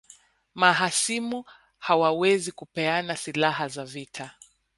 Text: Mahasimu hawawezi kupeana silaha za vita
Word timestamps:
Mahasimu 0.55 1.45
hawawezi 1.77 2.51
kupeana 2.51 3.15
silaha 3.17 3.67
za 3.67 3.85
vita 3.85 4.35